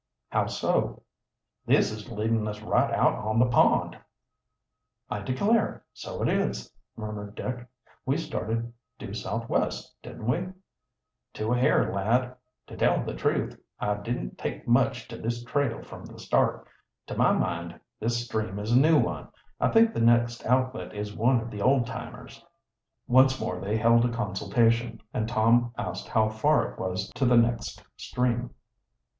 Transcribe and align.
"How 0.29 0.47
so?" 0.47 1.03
"This 1.67 1.91
is 1.91 2.09
leadin' 2.09 2.47
us 2.47 2.59
right 2.63 2.91
out 2.91 3.13
on 3.13 3.37
the 3.37 3.45
pond." 3.45 3.99
"I 5.11 5.21
declare, 5.21 5.83
so 5.93 6.23
it 6.23 6.27
is!" 6.27 6.71
murmured 6.97 7.35
Dick. 7.35 7.67
"We 8.03 8.17
started 8.17 8.73
due 8.97 9.13
southwest, 9.13 9.93
didn't 10.01 10.25
we?" 10.25 10.47
"To 11.35 11.53
a 11.53 11.57
hair, 11.59 11.93
lad. 11.93 12.35
To 12.65 12.75
tell 12.75 13.03
the 13.03 13.13
truth, 13.13 13.61
I 13.79 13.93
didn't 13.93 14.39
take 14.39 14.67
much 14.67 15.07
to 15.09 15.17
this 15.19 15.43
trail 15.43 15.83
from 15.83 16.05
the 16.05 16.17
start. 16.17 16.67
To 17.05 17.15
my 17.15 17.31
mind 17.31 17.79
this 17.99 18.25
stream 18.25 18.57
is 18.57 18.71
a 18.71 18.79
new 18.79 18.97
one. 18.97 19.27
I 19.59 19.69
think 19.69 19.93
the 19.93 20.01
next 20.01 20.43
outlet 20.47 20.95
is 20.95 21.15
one 21.15 21.39
of 21.41 21.51
the 21.51 21.61
old 21.61 21.85
timers." 21.85 22.43
Once 23.05 23.39
more 23.39 23.59
they 23.61 23.77
held 23.77 24.03
a 24.05 24.09
consultation, 24.09 24.99
and 25.13 25.29
Tom 25.29 25.71
asked 25.77 26.07
how 26.09 26.27
far 26.27 26.71
it 26.71 26.79
was 26.79 27.11
to 27.13 27.25
the 27.25 27.37
next 27.37 27.83
stream. 27.97 28.49